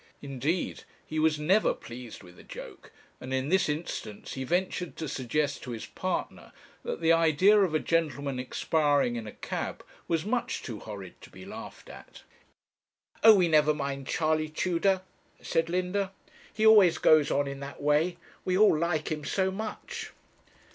[0.23, 5.07] Indeed, he was never pleased with a joke, and in this instance he ventured to
[5.07, 10.25] suggest to his partner that the idea of a gentleman expiring in a cab was
[10.25, 12.23] much too horrid to be laughed at.
[13.23, 15.03] 'Oh, we never mind Charley Tudor,'
[15.39, 16.11] said Linda;
[16.51, 18.17] 'he always goes on in that way.
[18.43, 20.11] We all like him so much.'